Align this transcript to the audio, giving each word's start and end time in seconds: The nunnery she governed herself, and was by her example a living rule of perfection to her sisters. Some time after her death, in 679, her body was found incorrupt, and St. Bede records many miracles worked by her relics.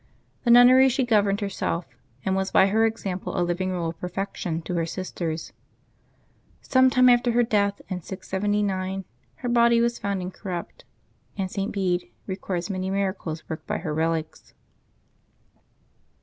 The 0.45 0.49
nunnery 0.49 0.89
she 0.89 1.05
governed 1.05 1.41
herself, 1.41 1.85
and 2.25 2.35
was 2.35 2.49
by 2.49 2.65
her 2.65 2.87
example 2.87 3.37
a 3.39 3.45
living 3.45 3.69
rule 3.71 3.89
of 3.89 3.99
perfection 3.99 4.63
to 4.63 4.73
her 4.73 4.85
sisters. 4.87 5.53
Some 6.63 6.89
time 6.89 7.07
after 7.07 7.33
her 7.33 7.43
death, 7.43 7.83
in 7.87 8.01
679, 8.01 9.05
her 9.35 9.49
body 9.49 9.79
was 9.79 9.99
found 9.99 10.23
incorrupt, 10.23 10.85
and 11.37 11.51
St. 11.51 11.71
Bede 11.71 12.11
records 12.25 12.67
many 12.67 12.89
miracles 12.89 13.47
worked 13.47 13.67
by 13.67 13.77
her 13.77 13.93
relics. 13.93 14.55